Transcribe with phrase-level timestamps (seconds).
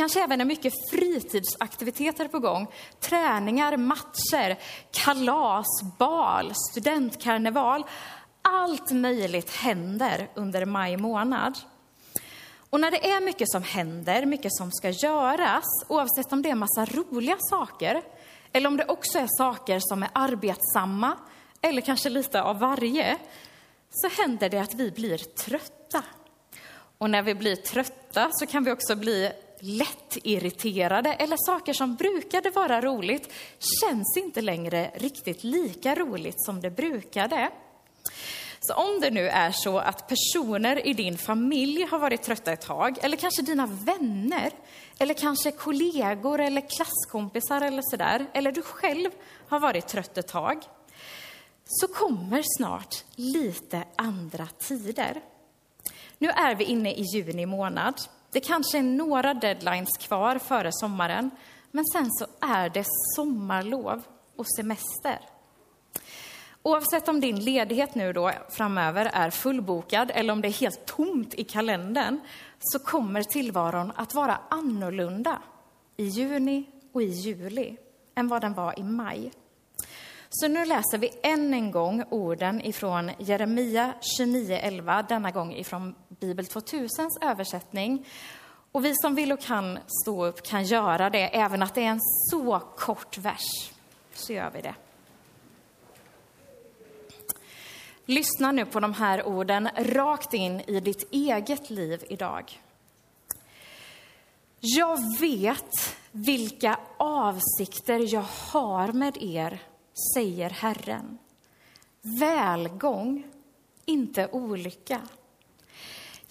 [0.00, 2.66] kanske även är mycket fritidsaktiviteter på gång.
[3.00, 4.58] Träningar, matcher,
[4.90, 5.66] kalas,
[5.98, 7.84] bal, studentkarneval.
[8.42, 11.58] Allt möjligt händer under maj månad.
[12.70, 16.54] Och när det är mycket som händer, mycket som ska göras, oavsett om det är
[16.54, 18.02] massa roliga saker
[18.52, 21.16] eller om det också är saker som är arbetsamma
[21.60, 23.18] eller kanske lite av varje,
[23.90, 26.02] så händer det att vi blir trötta.
[26.98, 32.50] Och när vi blir trötta så kan vi också bli lättirriterade eller saker som brukade
[32.50, 33.32] vara roligt
[33.80, 37.50] känns inte längre riktigt lika roligt som det brukade.
[38.60, 42.60] Så om det nu är så att personer i din familj har varit trötta ett
[42.60, 44.50] tag, eller kanske dina vänner,
[44.98, 49.10] eller kanske kollegor eller klasskompisar eller sådär, eller du själv
[49.48, 50.62] har varit trött ett tag,
[51.64, 55.20] så kommer snart lite andra tider.
[56.18, 57.94] Nu är vi inne i juni månad.
[58.32, 61.30] Det kanske är några deadlines kvar före sommaren,
[61.70, 62.84] men sen så är det
[63.16, 64.02] sommarlov
[64.36, 65.18] och semester.
[66.62, 71.34] Oavsett om din ledighet nu då framöver är fullbokad eller om det är helt tomt
[71.34, 72.20] i kalendern
[72.58, 75.42] så kommer tillvaron att vara annorlunda
[75.96, 77.76] i juni och i juli
[78.14, 79.32] än vad den var i maj.
[80.28, 86.44] Så nu läser vi än en gång orden ifrån Jeremia 29.11, denna gång ifrån Bibel
[86.44, 88.06] 2000s översättning.
[88.72, 91.90] Och vi som vill och kan stå upp kan göra det, även att det är
[91.90, 93.72] en så kort vers.
[94.14, 94.74] Så gör vi det.
[98.04, 102.60] Lyssna nu på de här orden rakt in i ditt eget liv idag.
[104.60, 109.62] Jag vet vilka avsikter jag har med er,
[110.14, 111.18] säger Herren.
[112.02, 113.24] Välgång,
[113.84, 115.00] inte olycka.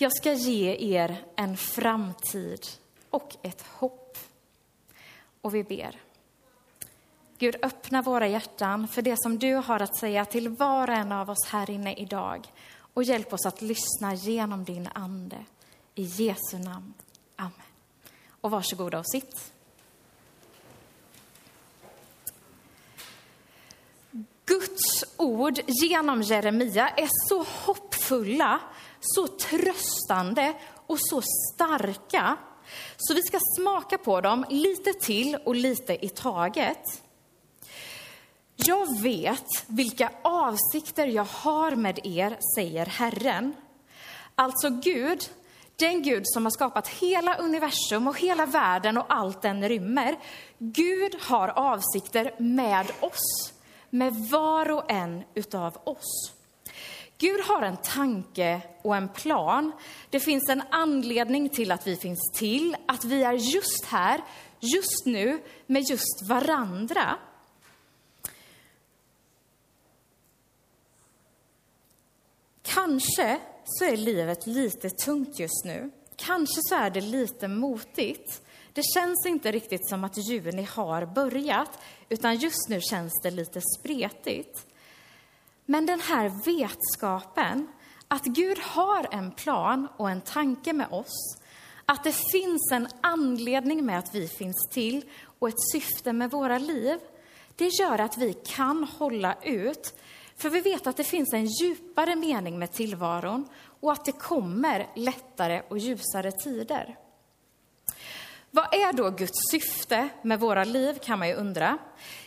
[0.00, 2.66] Jag ska ge er en framtid
[3.10, 4.18] och ett hopp.
[5.40, 6.00] Och vi ber.
[7.38, 11.12] Gud, öppna våra hjärtan för det som du har att säga till var och en
[11.12, 12.52] av oss här inne idag.
[12.94, 15.44] Och hjälp oss att lyssna genom din ande.
[15.94, 16.94] I Jesu namn.
[17.36, 17.52] Amen.
[18.40, 19.52] Och varsågoda och sitt.
[24.44, 28.60] Guds ord genom Jeremia är så hoppfulla,
[29.00, 30.54] så tröstande
[30.86, 31.22] och så
[31.54, 32.36] starka.
[32.96, 37.02] Så vi ska smaka på dem lite till och lite i taget.
[38.56, 43.54] Jag vet vilka avsikter jag har med er, säger Herren.
[44.34, 45.30] Alltså Gud,
[45.76, 50.18] den Gud som har skapat hela universum och hela världen och allt den rymmer.
[50.58, 53.52] Gud har avsikter med oss,
[53.90, 56.37] med var och en utav oss.
[57.18, 59.72] Gud har en tanke och en plan.
[60.10, 64.20] Det finns en anledning till att vi finns till, att vi är just här,
[64.60, 67.16] just nu, med just varandra.
[72.62, 75.90] Kanske så är livet lite tungt just nu.
[76.16, 78.42] Kanske så är det lite motigt.
[78.72, 81.78] Det känns inte riktigt som att juni har börjat,
[82.08, 84.66] utan just nu känns det lite spretigt.
[85.70, 87.68] Men den här vetskapen
[88.08, 91.38] att Gud har en plan och en tanke med oss,
[91.86, 95.04] att det finns en anledning med att vi finns till
[95.38, 96.98] och ett syfte med våra liv,
[97.56, 99.94] det gör att vi kan hålla ut
[100.36, 103.48] för vi vet att det finns en djupare mening med tillvaron
[103.80, 106.96] och att det kommer lättare och ljusare tider.
[108.50, 111.78] Vad är då Guds syfte med våra liv kan man ju undra.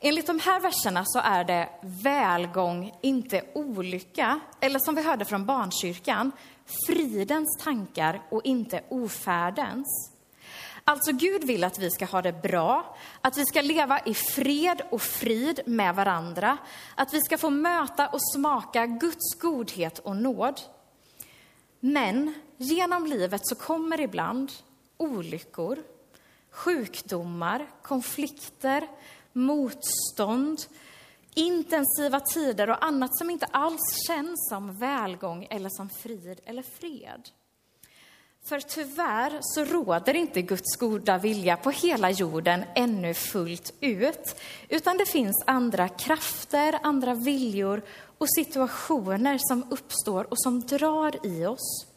[0.00, 4.40] Enligt de här verserna så är det välgång, inte olycka.
[4.60, 6.32] Eller som vi hörde från barnkyrkan,
[6.86, 10.12] fridens tankar och inte ofärdens.
[10.84, 14.82] Alltså Gud vill att vi ska ha det bra, att vi ska leva i fred
[14.90, 16.58] och frid med varandra,
[16.94, 20.60] att vi ska få möta och smaka Guds godhet och nåd.
[21.80, 24.52] Men genom livet så kommer ibland
[24.96, 25.78] olyckor,
[26.56, 28.88] sjukdomar, konflikter,
[29.32, 30.58] motstånd,
[31.34, 37.28] intensiva tider och annat som inte alls känns som välgång eller som frid eller fred.
[38.48, 44.36] För tyvärr så råder inte Guds goda vilja på hela jorden ännu fullt ut,
[44.68, 47.82] utan det finns andra krafter, andra viljor
[48.18, 51.95] och situationer som uppstår och som drar i oss.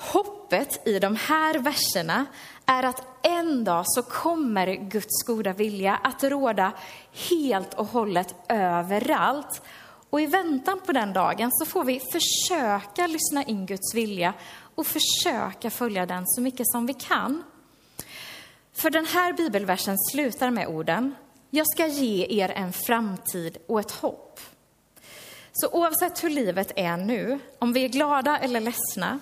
[0.00, 2.26] Hoppet i de här verserna
[2.66, 6.72] är att en dag så kommer Guds goda vilja att råda
[7.30, 9.62] helt och hållet överallt.
[10.10, 14.34] Och i väntan på den dagen så får vi försöka lyssna in Guds vilja
[14.74, 17.42] och försöka följa den så mycket som vi kan.
[18.72, 21.14] För den här bibelversen slutar med orden
[21.50, 24.40] Jag ska ge er en framtid och ett hopp.
[25.52, 29.20] Så oavsett hur livet är nu, om vi är glada eller ledsna,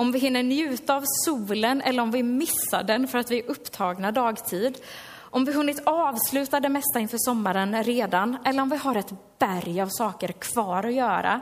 [0.00, 3.50] om vi hinner njuta av solen eller om vi missar den för att vi är
[3.50, 4.78] upptagna dagtid,
[5.18, 9.80] om vi hunnit avsluta det mesta inför sommaren redan eller om vi har ett berg
[9.80, 11.40] av saker kvar att göra,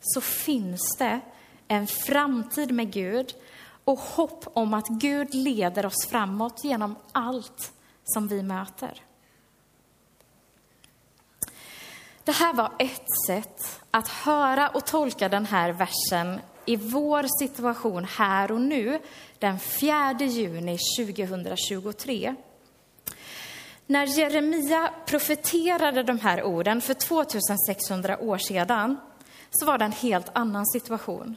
[0.00, 1.20] så finns det
[1.68, 3.34] en framtid med Gud
[3.84, 7.72] och hopp om att Gud leder oss framåt genom allt
[8.04, 9.02] som vi möter.
[12.24, 18.04] Det här var ett sätt att höra och tolka den här versen i vår situation
[18.04, 19.00] här och nu,
[19.38, 22.34] den 4 juni 2023.
[23.86, 28.96] När Jeremia profeterade de här orden för 2600 år sedan
[29.50, 31.36] så var det en helt annan situation.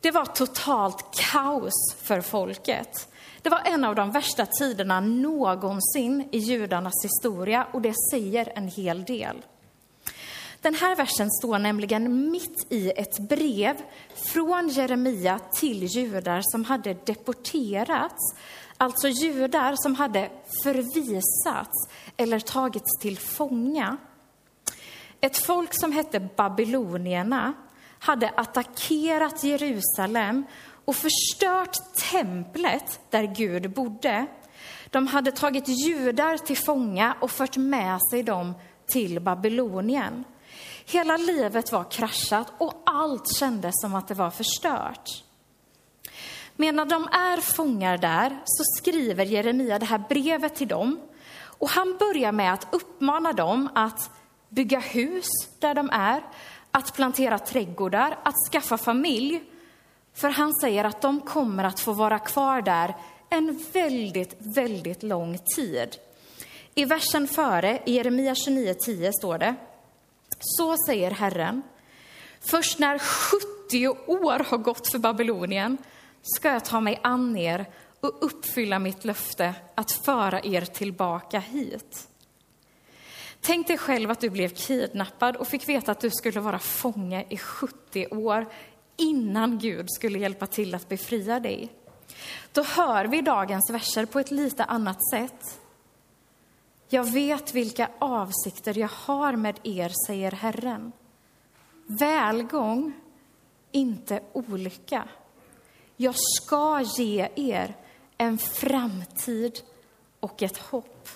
[0.00, 3.08] Det var totalt kaos för folket.
[3.42, 8.68] Det var en av de värsta tiderna någonsin i judarnas historia och det säger en
[8.68, 9.42] hel del.
[10.60, 13.76] Den här versen står nämligen mitt i ett brev
[14.14, 18.34] från Jeremia till judar som hade deporterats,
[18.76, 20.30] alltså judar som hade
[20.62, 23.96] förvisats eller tagits till fånga.
[25.20, 27.52] Ett folk som hette babylonierna
[27.98, 30.44] hade attackerat Jerusalem
[30.84, 31.76] och förstört
[32.10, 34.26] templet där Gud bodde.
[34.90, 38.54] De hade tagit judar till fånga och fört med sig dem
[38.86, 40.24] till Babylonien.
[40.90, 45.24] Hela livet var kraschat och allt kändes som att det var förstört.
[46.56, 51.00] Medan de är fångar där så skriver Jeremia det här brevet till dem
[51.40, 54.10] och han börjar med att uppmana dem att
[54.48, 55.26] bygga hus
[55.58, 56.22] där de är,
[56.70, 59.42] att plantera trädgårdar, att skaffa familj.
[60.14, 62.96] För han säger att de kommer att få vara kvar där
[63.30, 65.96] en väldigt, väldigt lång tid.
[66.74, 69.54] I versen före, i Jeremia 29.10 står det,
[70.40, 71.62] så säger Herren,
[72.40, 75.78] först när 70 år har gått för Babylonien
[76.22, 77.66] ska jag ta mig an er
[78.00, 82.08] och uppfylla mitt löfte att föra er tillbaka hit.
[83.40, 87.24] Tänk dig själv att du blev kidnappad och fick veta att du skulle vara fånge
[87.28, 88.46] i 70 år
[88.96, 91.72] innan Gud skulle hjälpa till att befria dig.
[92.52, 95.60] Då hör vi dagens verser på ett lite annat sätt.
[96.90, 100.92] Jag vet vilka avsikter jag har med er, säger Herren.
[101.86, 102.92] Välgång,
[103.72, 105.08] inte olycka.
[105.96, 107.76] Jag ska ge er
[108.18, 109.60] en framtid
[110.20, 111.08] och ett hopp.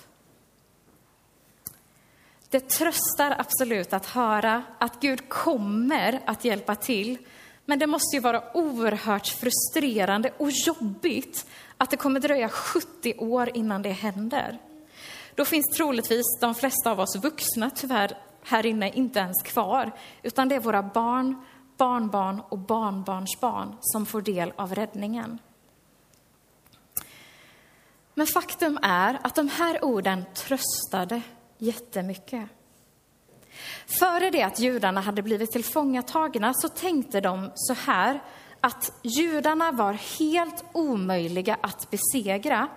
[2.49, 7.17] Det tröstar absolut att höra att Gud kommer att hjälpa till.
[7.65, 11.47] Men det måste ju vara oerhört frustrerande och jobbigt
[11.77, 14.59] att det kommer dröja 70 år innan det händer.
[15.35, 19.91] Då finns troligtvis de flesta av oss vuxna tyvärr här inne inte ens kvar,
[20.23, 21.45] utan det är våra barn,
[21.77, 25.39] barnbarn och barnbarnsbarn som får del av räddningen.
[28.13, 31.21] Men faktum är att de här orden tröstade
[31.57, 32.49] jättemycket.
[33.99, 38.23] Före det att judarna hade blivit tillfångatagna så tänkte de så här
[38.61, 42.67] att judarna var helt omöjliga att besegra.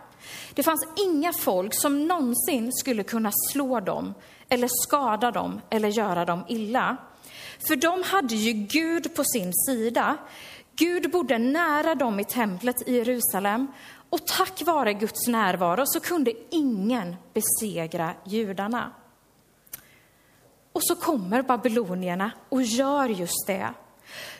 [0.55, 4.15] Det fanns inga folk som någonsin skulle kunna slå dem
[4.49, 6.97] eller skada dem eller göra dem illa.
[7.67, 10.17] För de hade ju Gud på sin sida.
[10.77, 13.67] Gud bodde nära dem i templet i Jerusalem
[14.11, 18.93] och tack vare Guds närvaro så kunde ingen besegra judarna.
[20.73, 23.75] Och så kommer babylonierna och gör just det.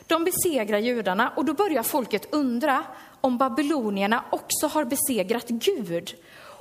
[0.07, 2.83] De besegrar judarna och då börjar folket undra
[3.21, 6.15] om babylonierna också har besegrat Gud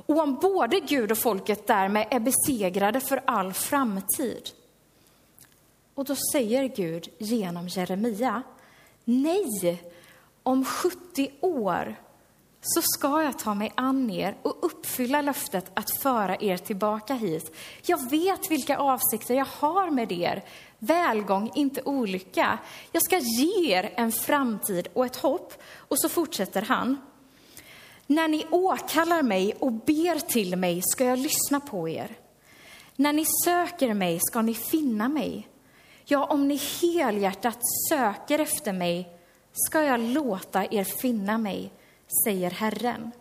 [0.06, 4.50] och om både Gud och folket därmed är besegrade för all framtid.
[5.94, 8.42] Och då säger Gud genom Jeremia,
[9.04, 9.82] nej,
[10.42, 11.96] om 70 år
[12.60, 17.56] så ska jag ta mig an er och uppfylla löftet att föra er tillbaka hit.
[17.86, 20.44] Jag vet vilka avsikter jag har med er.
[20.78, 22.58] Välgång, inte olycka.
[22.92, 25.62] Jag ska ge er en framtid och ett hopp.
[25.76, 26.98] Och så fortsätter han.
[28.06, 32.16] När ni åkallar mig och ber till mig ska jag lyssna på er.
[32.96, 35.48] När ni söker mig ska ni finna mig.
[36.04, 37.58] Ja, om ni helhjärtat
[37.88, 39.08] söker efter mig
[39.52, 41.72] ska jag låta er finna mig
[42.24, 43.12] säger Herren.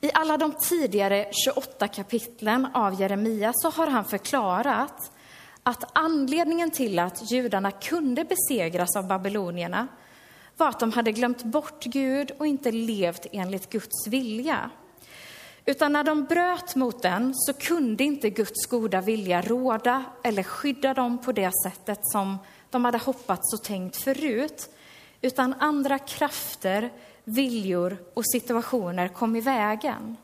[0.00, 5.12] I alla de tidigare 28 kapitlen av Jeremia så har han förklarat
[5.62, 9.88] att anledningen till att judarna kunde besegras av babylonierna
[10.56, 14.70] var att de hade glömt bort Gud och inte levt enligt Guds vilja.
[15.64, 20.94] Utan när de bröt mot den så kunde inte Guds goda vilja råda eller skydda
[20.94, 22.38] dem på det sättet som
[22.70, 24.70] de hade hoppats och tänkt förut.
[25.22, 26.92] Utan andra krafter,
[27.24, 30.16] viljor och situationer kom i vägen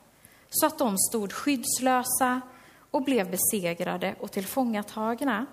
[0.51, 2.41] så att de stod skyddslösa
[2.91, 5.47] och blev besegrade och tillfångatagna.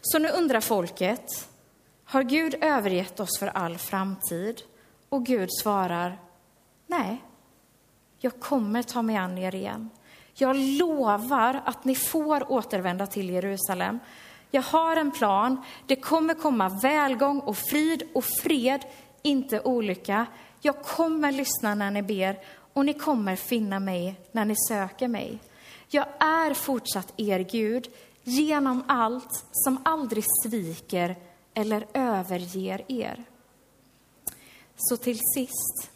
[0.00, 1.48] Så nu undrar folket,
[2.04, 4.62] har Gud övergett oss för all framtid?
[5.08, 6.18] Och Gud svarar,
[6.86, 7.22] nej,
[8.18, 9.90] jag kommer ta mig an er igen.
[10.34, 13.98] Jag lovar att ni får återvända till Jerusalem.
[14.54, 15.62] Jag har en plan.
[15.86, 18.84] Det kommer komma välgång och frid och fred,
[19.22, 20.26] inte olycka.
[20.60, 22.38] Jag kommer lyssna när ni ber
[22.72, 25.38] och ni kommer finna mig när ni söker mig.
[25.88, 27.88] Jag är fortsatt er Gud
[28.22, 31.16] genom allt som aldrig sviker
[31.54, 33.24] eller överger er.
[34.76, 35.90] Så till sist.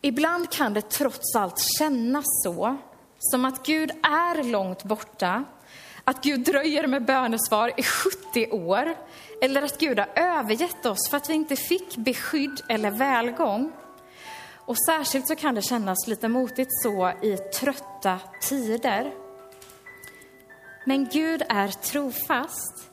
[0.00, 2.76] Ibland kan det trots allt kännas så,
[3.18, 5.44] som att Gud är långt borta,
[6.04, 8.96] att Gud dröjer med bönesvar i 70 år,
[9.42, 13.72] eller att Gud har övergett oss för att vi inte fick beskydd eller välgång.
[14.66, 19.12] Och särskilt så kan det kännas lite motigt så i trötta tider.
[20.86, 22.88] Men Gud är trofast.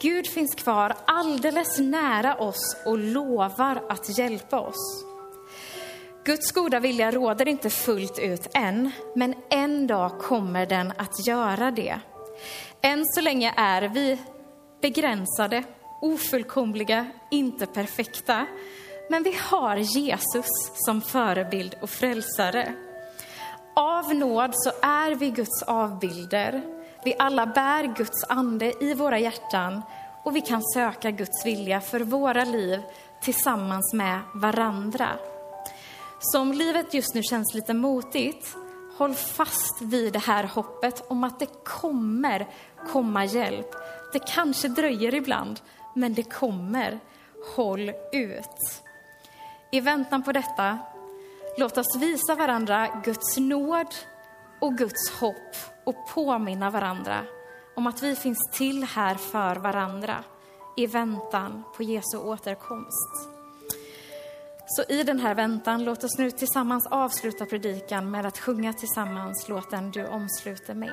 [0.00, 5.04] Gud finns kvar alldeles nära oss och lovar att hjälpa oss.
[6.24, 11.70] Guds goda vilja råder inte fullt ut än, men en dag kommer den att göra
[11.70, 12.00] det.
[12.82, 14.18] Än så länge är vi
[14.82, 15.64] begränsade,
[16.00, 18.46] ofullkomliga, inte perfekta.
[19.10, 22.74] Men vi har Jesus som förebild och frälsare.
[23.76, 26.62] Av nåd så är vi Guds avbilder.
[27.04, 29.82] Vi alla bär Guds ande i våra hjärtan
[30.24, 32.82] och vi kan söka Guds vilja för våra liv
[33.22, 35.08] tillsammans med varandra.
[36.18, 38.56] Så om livet just nu känns lite motigt,
[38.96, 42.46] håll fast vid det här hoppet om att det kommer
[42.92, 43.74] komma hjälp.
[44.12, 45.60] Det kanske dröjer ibland,
[45.94, 47.00] men det kommer.
[47.56, 48.82] Håll ut.
[49.72, 50.78] I väntan på detta,
[51.58, 53.94] låt oss visa varandra Guds nåd
[54.60, 57.20] och Guds hopp och påminna varandra
[57.76, 60.24] om att vi finns till här för varandra
[60.76, 63.43] i väntan på Jesu återkomst.
[64.66, 69.48] Så i den här väntan, låt oss nu tillsammans avsluta predikan med att sjunga tillsammans
[69.48, 70.90] låten Du omsluter mig.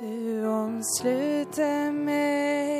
[0.00, 2.71] Du omsluter mig